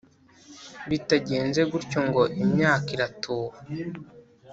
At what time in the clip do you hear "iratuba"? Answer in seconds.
2.95-3.55